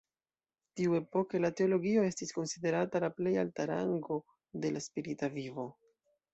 [0.79, 4.21] Tiuepoke, la teologio estis konsiderata la plej alta rango
[4.67, 5.71] de la spirita vivo.